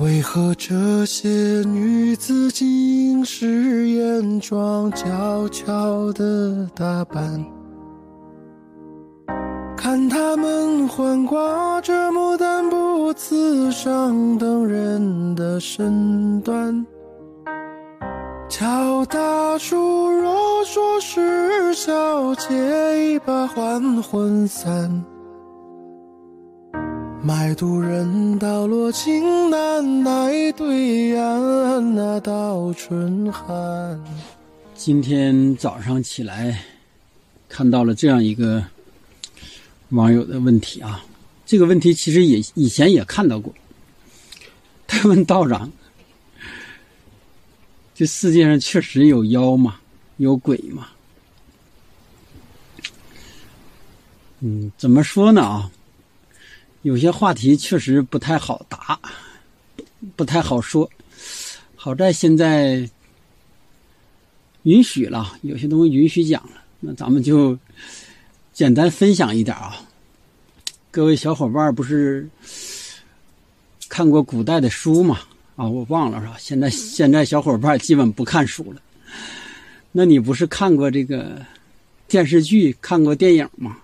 [0.00, 1.28] 为何这些
[1.66, 7.44] 女子竟是艳妆娇俏的打扮？
[9.76, 16.86] 看她们环挂着牡丹不刺上等人的身段。
[18.48, 25.04] 乔大叔若说是小姐，一把还魂散。
[27.28, 34.02] 卖渡人道落情难奈，对岸那道春寒。
[34.74, 36.64] 今天早上起来，
[37.46, 38.64] 看到了这样一个
[39.90, 41.04] 网友的问题啊，
[41.44, 43.52] 这个问题其实也以前也看到过。
[44.88, 45.70] 他问道长
[47.94, 49.78] ：“这世界上确实有妖吗？
[50.16, 50.88] 有鬼吗？”
[54.40, 55.70] 嗯，怎么说呢啊？
[56.88, 58.98] 有些话题确实不太好答，
[60.16, 60.90] 不太好说。
[61.76, 62.88] 好在现在
[64.62, 67.58] 允许了，有些东西允许讲了，那咱们就
[68.54, 69.76] 简单分享一点啊。
[70.90, 72.26] 各位小伙伴不是
[73.90, 75.18] 看过古代的书吗？
[75.56, 76.36] 啊，我忘了是吧？
[76.38, 78.80] 现在现在小伙伴基本不看书了。
[79.92, 81.44] 那你不是看过这个
[82.06, 83.76] 电视剧、看过电影吗？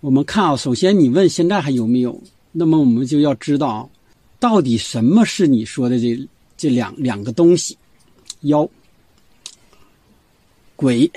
[0.00, 2.22] 我们看啊，首先你问现在还有没有？
[2.52, 3.90] 那么我们就要知道，
[4.38, 7.76] 到底什么是你说的这这两两个东西？
[8.42, 8.68] 妖、
[10.76, 11.10] 鬼。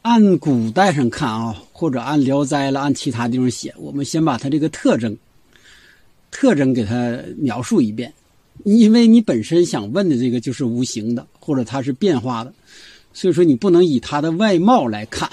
[0.00, 5.14] 按古代上看啊，或者按《聊斋》了，按其他地方写，我们先把它这个特征、
[6.30, 8.10] 特征给它描述一遍，
[8.64, 12.54] 因为你本身想问的这个就是无形的，或者它是变化的，
[13.12, 15.28] 所以说你不能以它的外貌来看。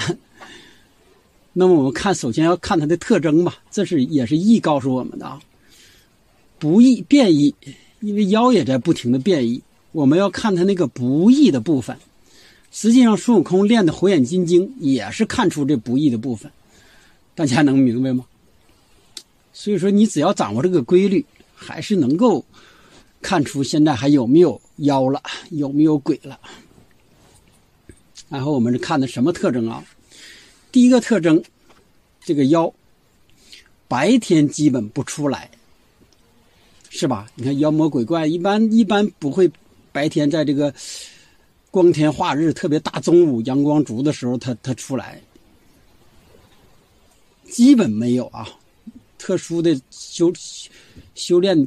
[1.59, 5.41] 那么我们看，首先要看它的特征吧，这是也是易告诉我们的啊。
[6.59, 7.55] 不易变异，
[7.99, 9.59] 因为妖也在不停的变异，
[9.91, 11.97] 我们要看它那个不易的部分。
[12.71, 16.51] 实际上，孙悟空练的火眼金睛也是看出这不易的部分，
[17.33, 18.23] 大家能明白吗？
[19.51, 22.45] 所以说，你只要掌握这个规律，还是能够
[23.19, 26.39] 看出现在还有没有妖了，有没有鬼了。
[28.29, 29.83] 然后我们看的什么特征啊？
[30.69, 31.41] 第一个特征，
[32.27, 32.73] 这个妖
[33.87, 35.49] 白天基本不出来，
[36.89, 37.31] 是吧？
[37.35, 39.49] 你看妖魔鬼怪一般一般不会
[39.93, 40.73] 白天在这个
[41.71, 45.21] 光天化日、特别大中午阳光足的时候，他他出来，
[47.49, 48.45] 基本没有啊。
[49.17, 50.33] 特殊的修
[51.15, 51.65] 修炼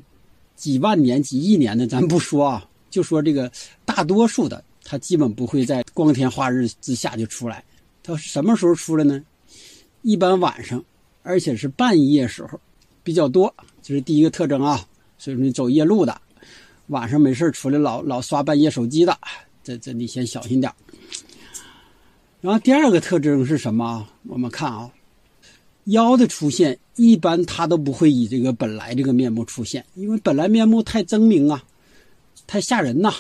[0.57, 3.51] 几万年、几亿年的，咱不说啊，就说这个
[3.87, 7.65] 大多数的，他基本不会在光天化日之下就出来。
[8.03, 9.25] 他什么时候出来呢？
[10.03, 10.83] 一般晚上，
[11.23, 12.59] 而且是半夜时候
[13.03, 14.87] 比较多，这是第一个特征啊。
[15.19, 16.21] 所以说你走夜路的，
[16.87, 19.19] 晚上没事出来老老刷半夜手机的，
[19.63, 20.73] 这这你先小心点。
[22.41, 24.09] 然后第二个特征是什么？
[24.27, 24.91] 我们看啊，
[25.85, 31.63] 妖的出现一般他都不会以这个本来这个面目出现，因为本来面目太狰狞啊，
[32.47, 33.13] 太吓人呐，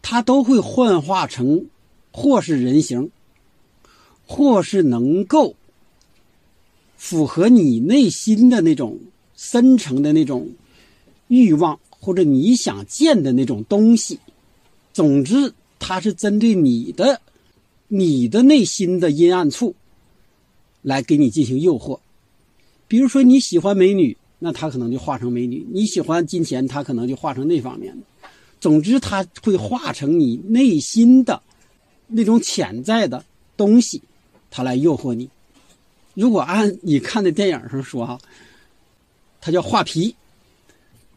[0.00, 1.66] 他都会幻化成
[2.12, 3.10] 或是人形。
[4.26, 5.54] 或是能够
[7.04, 8.98] 符合你内心的那种
[9.36, 10.48] 深层的那种
[11.28, 14.18] 欲望，或者你想见的那种东西。
[14.94, 17.20] 总之，它是针对你的、
[17.88, 19.74] 你的内心的阴暗处
[20.80, 22.00] 来给你进行诱惑。
[22.88, 28.06] 比如说，你喜欢美女，那他可能就化成美女；你喜欢金钱，他可能就化成那方面的。
[28.62, 31.42] 总之，他会化成你内心的
[32.06, 33.22] 那种潜在的
[33.58, 34.00] 东西。
[34.50, 35.28] 他来诱惑你。
[36.14, 38.18] 如果按你看的电影上说哈，
[39.40, 40.14] 他叫画皮，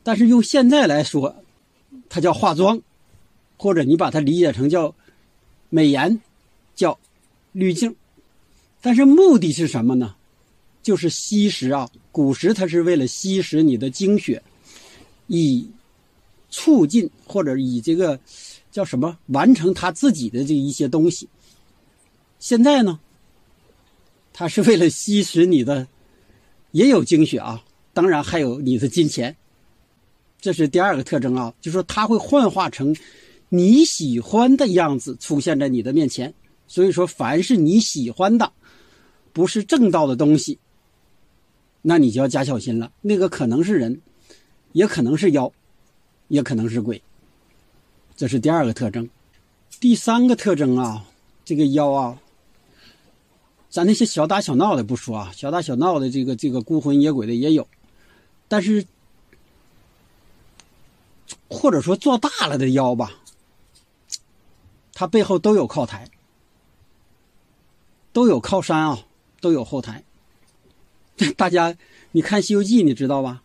[0.03, 1.35] 但是用现在来说，
[2.09, 2.79] 他叫化妆，
[3.57, 4.93] 或者你把它理解成叫
[5.69, 6.19] 美颜，
[6.75, 6.97] 叫
[7.51, 7.95] 滤镜。
[8.81, 10.15] 但是目的是什么呢？
[10.81, 14.41] 就是吸食啊，古时它是为了吸食你的精血，
[15.27, 15.69] 以
[16.49, 18.17] 促进或者以这个
[18.71, 21.27] 叫什么完成他自己的这一些东西。
[22.39, 22.99] 现在呢？
[24.39, 25.87] 它是为了吸食你的，
[26.69, 29.35] 也有精血啊，当然还有你的金钱。
[30.39, 32.95] 这是第二个特征啊，就说它会幻化成
[33.49, 36.31] 你喜欢的样子出现在你的面前。
[36.67, 38.53] 所以说，凡是你喜欢的，
[39.33, 40.59] 不是正道的东西，
[41.81, 42.91] 那你就要加小心了。
[43.01, 43.99] 那个可能是人，
[44.73, 45.51] 也可能是妖，
[46.27, 47.01] 也可能是鬼。
[48.15, 49.09] 这是第二个特征。
[49.79, 51.03] 第三个特征啊，
[51.43, 52.21] 这个妖啊。
[53.69, 57.67] 咱那些小打小闹的不说啊，小打小闹的这个这个孤魂野鬼的也有，
[58.47, 58.85] 但是
[61.49, 63.11] 或者说做大了的妖吧，
[64.93, 66.09] 他背后都有靠台，
[68.13, 69.05] 都有靠山啊，
[69.41, 70.03] 都有后台。
[71.35, 71.75] 大家
[72.13, 73.43] 你看《西游记》，你知道吧？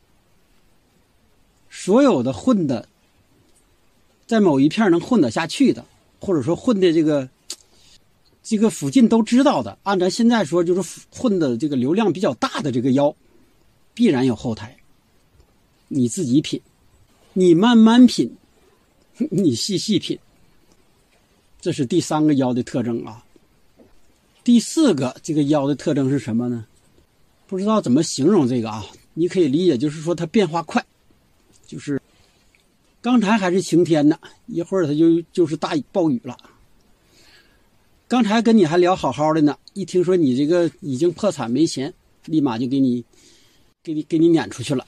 [1.69, 2.89] 所有的混的，
[4.27, 5.85] 在某一片能混得下去的，
[6.21, 7.29] 或者说混的这个。
[8.53, 13.17] 这个附近都知道的，按咱现在说，就是混的这个流量比较大的这个妖，
[13.95, 14.77] 必然有后台。
[15.89, 16.61] 你自己品，
[17.33, 18.37] 你慢慢品，
[19.31, 20.19] 你细细品。
[21.63, 23.25] 这是第三个腰的特征啊。
[24.45, 26.67] 第四个这个腰的特征是什么呢？
[27.47, 28.85] 不知道怎么形容这个啊？
[29.15, 30.85] 你可以理解就是说它变化快，
[31.67, 31.99] 就是
[33.01, 36.37] 刚才还是晴天呢，一会儿它就就是大暴雨了。
[38.13, 41.95] 刚才跟你还聊好好的呢，一听说你这个已经破产没钱，
[42.27, 43.03] 立马就给你，
[43.83, 44.85] 给你给你撵出去了。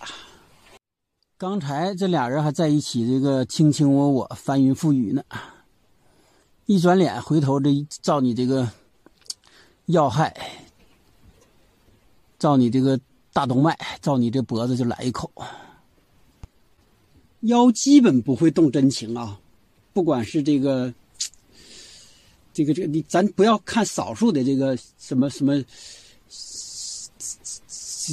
[1.39, 5.25] 刚才这俩人还在一起，这个卿卿我我、翻云覆雨呢，
[6.67, 7.71] 一转脸回头这
[8.03, 8.71] 照你这个
[9.87, 10.37] 要害，
[12.39, 13.01] 照你这个
[13.33, 15.33] 大动脉，照你这脖子就来一口。
[17.41, 19.41] 腰基本不会动真情啊，
[19.95, 20.93] 不管是这个。
[22.55, 25.63] 这个这个，你咱不要看少数的这个什么什么，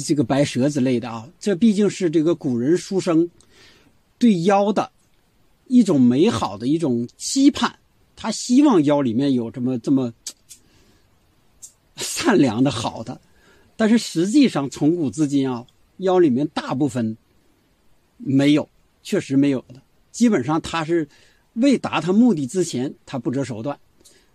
[0.04, 3.30] 这个白蛇之类的啊，这毕竟是这个古人书生
[4.18, 4.90] 对妖的
[5.68, 7.78] 一种美好的一种期盼，
[8.16, 10.12] 他希望妖里面有这么这么
[11.96, 13.20] 善良的好的，
[13.76, 15.64] 但是实际上从古至今啊，
[15.98, 17.16] 妖里面大部分
[18.16, 18.68] 没有，
[19.02, 19.80] 确实没有的，
[20.10, 21.08] 基本上他是
[21.54, 23.78] 未达他目的之前，他不择手段。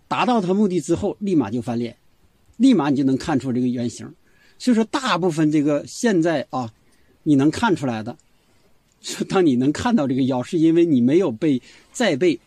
[0.08, 1.94] 达到他目的之后，立马就翻脸，
[2.56, 4.12] 立马你就能看出这个原型。
[4.58, 6.72] 所以说，大部分这个现在啊，
[7.22, 8.16] 你能看出来的，
[9.28, 11.62] 当你能看到这个妖，是因为你没有被
[11.92, 12.40] 再被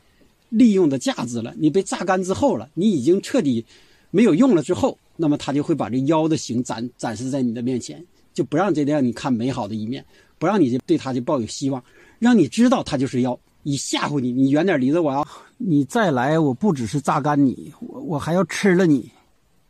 [0.49, 3.63] 利用的价值了，你被榨干之后了，你已经彻底
[4.09, 8.03] 没有用了之后，那么他就会把这妖的形展展示在你的面前，
[8.33, 10.03] 就不让这让你看美好的一面，
[10.37, 11.81] 不让你对他就抱有希望，
[12.19, 13.39] 让你知道他就是妖。
[13.63, 15.27] 以吓唬你，你远点离着我啊！
[15.57, 19.11] 你再来，我不只是榨干你，我我还要吃了你。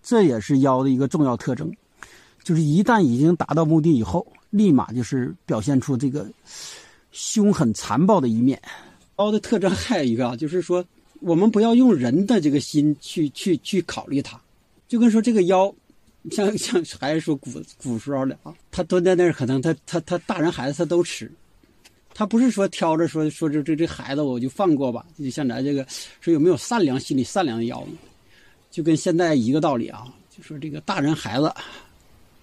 [0.02, 1.72] 这也是妖的一个重要特征，
[2.44, 6.28] 就是一旦已经达到目的以后，立马就是表现出这个
[7.12, 8.60] 凶狠残暴的一面。
[9.20, 10.84] 妖的特征还有一个啊，就是说
[11.20, 14.40] 我们不要用人的这个心去去去考虑它，
[14.88, 15.72] 就跟说这个妖，
[16.32, 17.52] 像像还是说古
[17.84, 21.32] 古时候的啊，他蹲在那儿，可能他他他大人孩子他都吃。
[22.13, 25.86] 他不是说挑着说说这这这孩子我就放过吧，就像咱这个
[26.19, 27.94] 说有没有善良心里善良的妖呢？
[28.69, 31.54] 就跟现在一个道理啊，就说这个大人孩子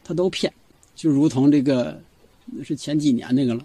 [0.04, 0.52] 他都骗，
[0.94, 2.00] 就如同这个
[2.46, 3.64] 那是前几年那个了，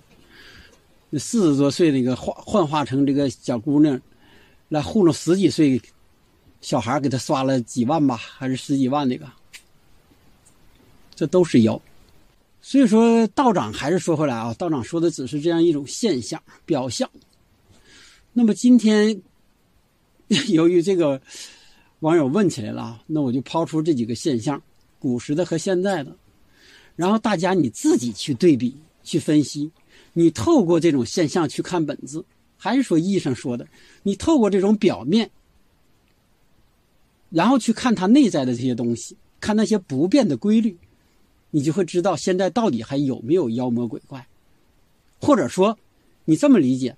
[1.10, 4.00] 那四十多岁那个幻幻化成这个小姑娘
[4.70, 5.82] 来糊弄十几岁
[6.62, 9.26] 小孩，给他刷了几万吧，还是十几万那个，
[11.16, 11.82] 这都是妖。
[12.65, 17.07] 所以说，道长还是说回来啊，道长说的只是这样一种现象表象。
[18.31, 19.21] 那么今天，
[20.48, 21.21] 由于这个
[22.00, 24.63] 网友问起来了啊，那我就抛出这几个现象，
[24.98, 26.15] 古时的和现在的，
[26.95, 29.69] 然后大家你自己去对比、去分析。
[30.13, 32.24] 你透过这种现象去看本质，
[32.55, 33.67] 还是说意义上说的，
[34.03, 35.29] 你透过这种表面，
[37.29, 40.77] 然后去看它内在的这些东西，看那些不变的规律。
[41.55, 44.27] 你就会知道现在到底还有没有妖魔鬼怪，
[45.22, 45.77] 或者说，
[46.25, 46.98] 你这么理解：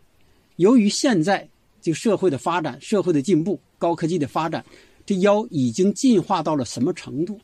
[0.56, 1.50] 由于现在
[1.82, 4.66] 这个社会的发展、社会的进步、高科技的发展，
[5.06, 7.38] 这妖已经进化到了什么程度？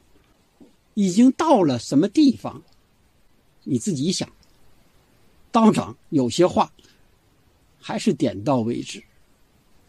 [0.93, 2.63] 已经到了什么地方？
[3.65, 4.29] 你自己想。
[5.51, 6.71] 道长有些话
[7.77, 9.03] 还是点到为止。